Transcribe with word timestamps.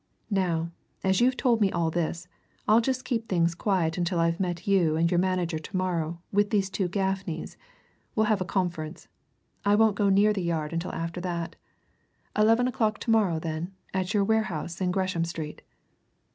Now, 0.31 0.71
as 1.03 1.21
you've 1.21 1.37
told 1.37 1.61
me 1.61 1.71
all 1.71 1.91
this, 1.91 2.27
I'll 2.67 2.81
just 2.81 3.05
keep 3.05 3.29
things 3.29 3.53
quiet 3.53 3.99
until 3.99 4.17
I've 4.19 4.39
met 4.39 4.65
you 4.65 4.95
and 4.95 5.11
your 5.11 5.19
manager 5.19 5.59
to 5.59 5.77
morrow, 5.77 6.23
with 6.31 6.49
these 6.49 6.71
two 6.71 6.89
Gaffneys 6.89 7.55
we'll 8.15 8.25
have 8.25 8.41
a 8.41 8.43
conference. 8.43 9.07
I 9.63 9.75
won't 9.75 9.95
go 9.95 10.09
near 10.09 10.33
the 10.33 10.41
Yard 10.41 10.73
until 10.73 10.91
after 10.91 11.21
that. 11.21 11.55
Eleven 12.35 12.67
o'clock 12.67 12.97
to 13.01 13.11
morrow, 13.11 13.37
then, 13.37 13.75
at 13.93 14.11
your 14.11 14.23
warehouse 14.23 14.81
in 14.81 14.89
Gresham 14.89 15.23
Street." 15.23 15.61